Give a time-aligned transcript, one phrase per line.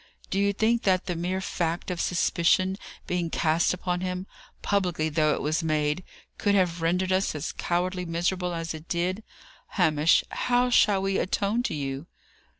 [0.31, 4.25] "Do you think that the mere fact of suspicion being cast upon him,
[4.63, 6.03] publicly though it was made,
[6.39, 9.21] could have rendered us as cowardly miserable as it did?
[9.77, 12.07] Hamish, how shall we atone to you?"